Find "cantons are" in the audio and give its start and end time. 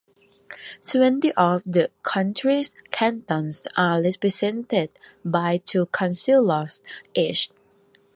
2.89-4.01